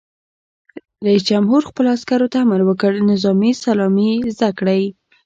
رئیس 1.05 1.23
جمهور 1.31 1.61
خپلو 1.69 1.87
عسکرو 1.97 2.27
ته 2.33 2.37
امر 2.43 2.61
وکړ؛ 2.65 2.93
نظامي 3.11 3.51
سلامي 3.63 4.11
زده 4.35 4.49
کړئ! 4.59 4.83